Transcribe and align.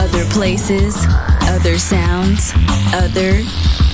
Other 0.00 0.24
places, 0.32 0.96
other 1.52 1.78
sounds, 1.78 2.54
other 2.94 3.44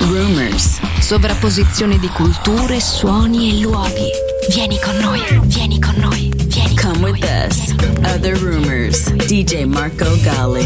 rumors. 0.09 0.79
Sovrapposizione 1.01 1.99
di 1.99 2.07
culture, 2.07 2.79
suoni 2.79 3.51
e 3.51 3.61
luoghi. 3.61 4.09
Vieni 4.49 4.79
con 4.79 4.95
noi, 4.99 5.21
vieni 5.43 5.79
con 5.79 5.95
noi, 5.97 6.31
vieni 6.45 6.75
Come 6.75 7.11
with 7.11 7.19
noi. 7.19 7.45
us. 7.45 7.75
Other 8.05 8.37
rumors. 8.37 9.11
DJ 9.27 9.65
Marco 9.65 10.05
Gali. 10.21 10.65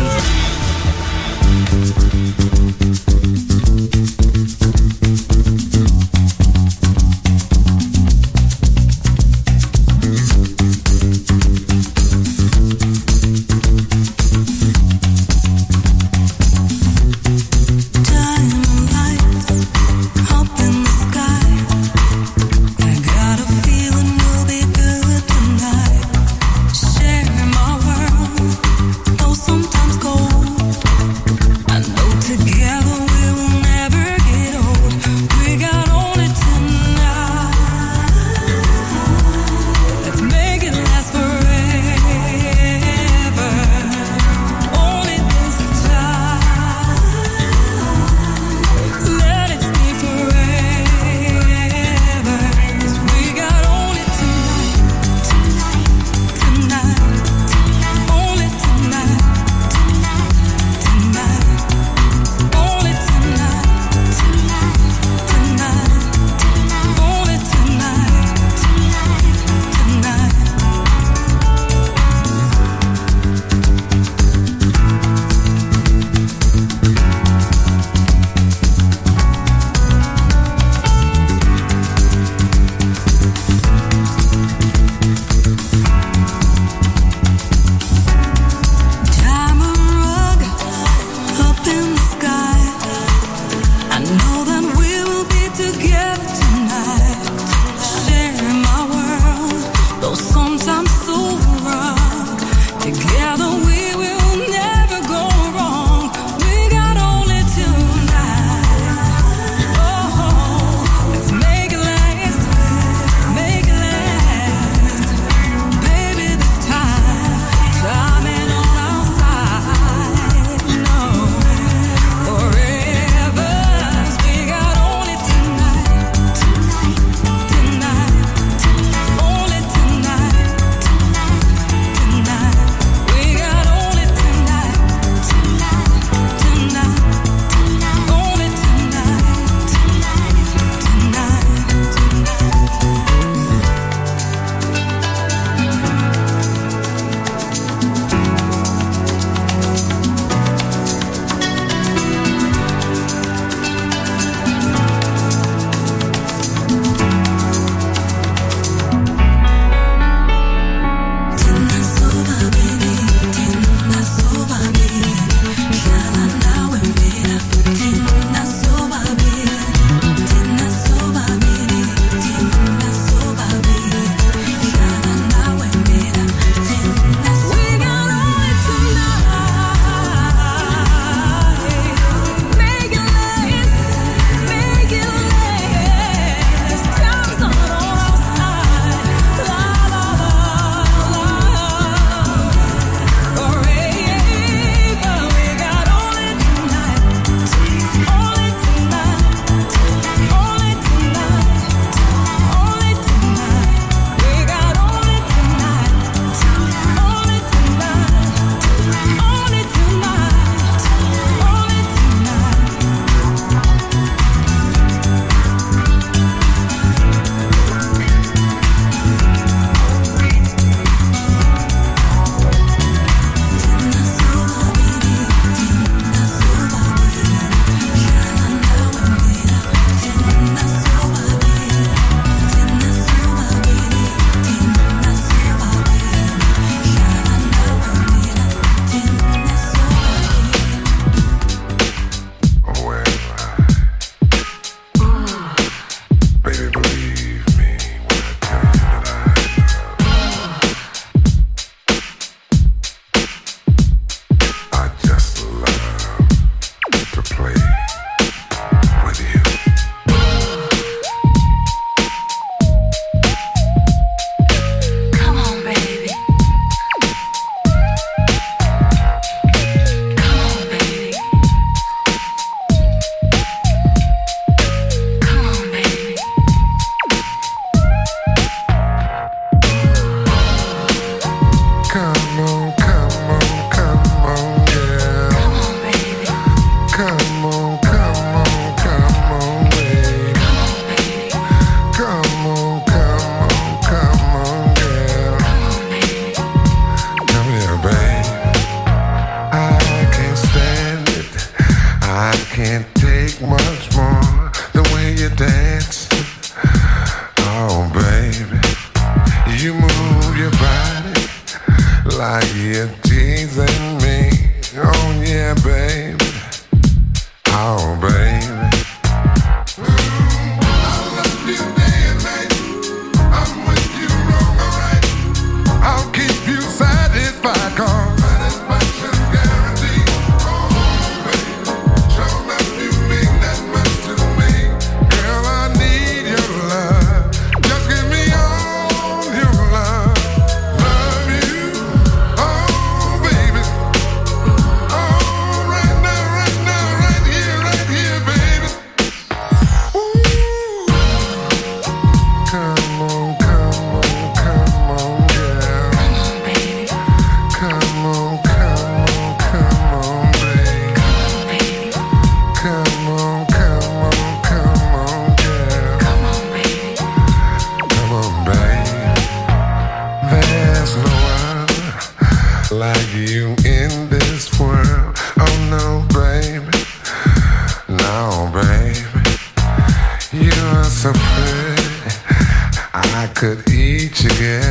My 383.41 383.55
mind 383.55 384.71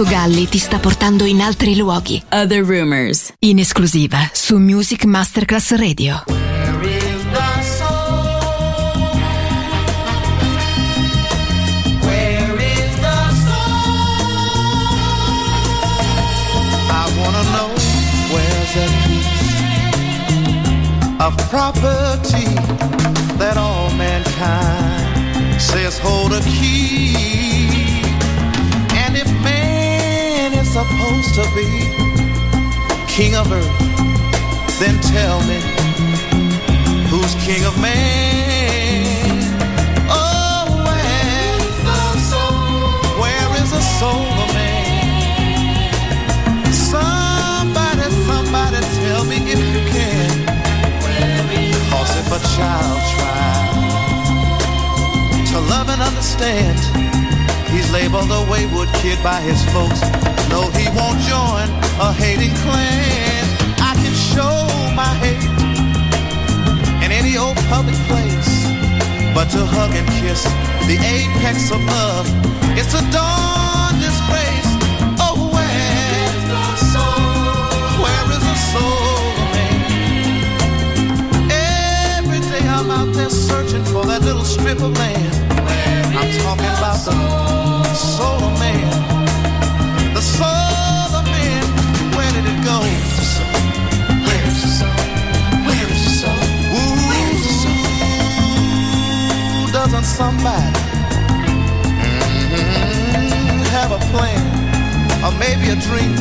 Marco 0.00 0.16
Galli 0.16 0.48
ti 0.48 0.56
sta 0.56 0.78
portando 0.78 1.26
in 1.26 1.42
altri 1.42 1.76
luoghi. 1.76 2.22
Other 2.30 2.64
Rumors. 2.64 3.34
In 3.40 3.58
esclusiva 3.58 4.30
su 4.32 4.56
Music 4.56 5.04
Masterclass 5.04 5.72
Radio. 5.72 6.24
I 6.26 6.32
wanna 17.18 17.42
know 17.52 17.68
where's 18.32 18.72
that 18.72 18.90
piece 19.04 19.28
of 21.18 21.36
property 21.50 22.48
that 23.36 23.58
all 23.58 23.90
mankind 23.96 25.60
says 25.60 25.98
hold 25.98 26.32
a 26.32 26.40
key. 26.40 27.89
Supposed 30.70 31.34
to 31.34 31.42
be 31.56 31.66
king 33.08 33.34
of 33.34 33.50
earth, 33.50 33.78
then 34.78 35.00
tell 35.00 35.40
me 35.50 35.58
who's 37.10 37.34
king 37.44 37.64
of 37.64 37.76
man? 37.82 39.42
Oh, 40.08 40.66
where, 40.86 41.58
where 43.18 43.50
is 43.60 43.70
the 43.72 43.80
soul 43.98 44.30
of 44.44 44.54
man? 44.54 45.92
Somebody, 46.72 48.08
somebody 48.28 48.80
tell 49.02 49.24
me 49.24 49.38
if 49.50 49.58
you 49.74 49.82
can. 49.90 50.30
Cause 51.90 52.14
if 52.16 52.30
a 52.30 52.38
child 52.54 53.00
tries 53.16 54.30
to 55.50 55.58
love 55.58 55.88
and 55.88 56.00
understand, 56.00 57.09
labeled 57.92 58.30
a 58.30 58.46
wayward 58.50 58.88
kid 59.02 59.18
by 59.22 59.40
his 59.40 59.58
folks. 59.74 60.00
No, 60.48 60.70
he 60.78 60.86
won't 60.94 61.18
join 61.26 61.66
a 61.98 62.12
hating 62.12 62.54
clan. 62.62 63.44
I 63.82 63.94
can 63.98 64.14
show 64.14 64.68
my 64.94 65.10
hate 65.18 65.42
in 67.04 67.10
any 67.10 67.36
old 67.36 67.56
public 67.66 67.96
place. 68.06 68.66
But 69.34 69.50
to 69.54 69.66
hug 69.66 69.90
and 69.94 70.06
kiss 70.22 70.44
the 70.86 70.98
apex 71.02 71.70
of 71.70 71.82
love, 71.84 72.26
it's 72.78 72.94
a 72.94 73.02
dawn 73.10 73.98
disgrace. 73.98 74.70
Oh, 75.18 75.50
where 75.50 75.90
is 76.30 76.42
the 76.46 76.66
soul? 76.94 78.02
Where 78.02 78.26
is 78.34 78.42
the 78.50 78.58
soul 78.70 79.34
of 79.42 79.48
man? 79.54 79.78
Every 82.18 82.40
day 82.50 82.62
I'm 82.68 82.90
out 82.90 83.12
there 83.14 83.30
searching 83.30 83.84
for 83.84 84.04
that 84.06 84.22
little 84.22 84.44
strip 84.44 84.80
of 84.80 84.96
land. 84.96 85.39
I'm 86.20 86.30
talking 86.44 86.66
about 86.76 87.00
the 87.06 87.12
man. 88.60 88.84
The 90.12 90.20
soul 90.20 91.16
of 91.16 91.24
man. 91.24 91.64
Where 92.14 92.30
did 92.36 92.44
it 92.44 92.60
go? 92.62 92.76
Where 92.80 94.44
is 94.46 94.60
the 94.60 94.74
soul? 94.74 94.92
Where 95.64 95.88
is 95.88 96.12
the? 96.20 96.28
Ooh, 99.64 99.72
doesn't 99.72 100.04
somebody 100.04 100.76
mm, 102.36 103.64
have 103.72 103.90
a 103.92 103.98
plan 104.12 104.44
or 105.24 105.32
maybe 105.40 105.70
a 105.72 105.76
dream? 105.88 106.12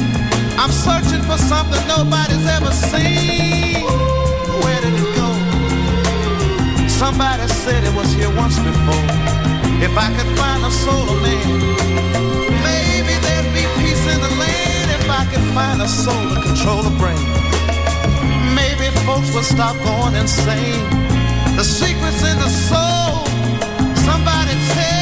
I'm 0.58 0.72
searching 0.72 1.24
for 1.24 1.38
something 1.38 1.86
nobody's 1.88 2.48
ever 2.48 2.72
seen. 2.72 3.84
Where 4.64 4.80
did 4.80 4.94
it 4.96 5.12
go? 5.20 5.28
Somebody 6.88 7.48
said 7.50 7.84
it 7.84 7.94
was 7.94 8.14
here 8.14 8.34
once 8.38 8.58
before. 8.60 9.59
If 9.82 9.98
I 9.98 10.08
could 10.16 10.32
find 10.38 10.66
a 10.66 10.72
soul 10.72 11.08
man, 11.24 11.60
maybe 12.68 13.14
there'd 13.24 13.54
be 13.56 13.64
peace 13.80 14.06
in 14.14 14.20
the 14.20 14.34
land. 14.36 14.88
If 15.00 15.10
I 15.10 15.24
could 15.32 15.46
find 15.56 15.82
a 15.82 15.88
soul 15.88 16.36
to 16.36 16.42
control 16.42 16.84
the 16.84 16.96
brain, 17.00 17.26
maybe 18.54 18.94
folks 19.08 19.34
would 19.34 19.46
stop 19.46 19.76
going 19.78 20.16
insane. 20.16 20.84
The 21.56 21.64
secrets 21.64 22.22
in 22.30 22.38
the 22.40 22.50
soul. 22.50 23.26
Somebody 24.06 24.54
tell 24.76 24.99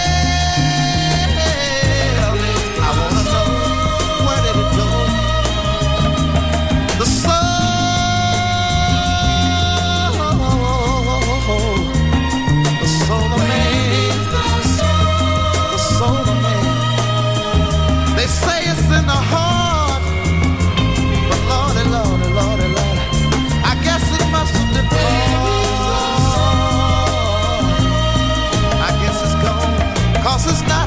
is 30.50 30.62
not 30.64 30.87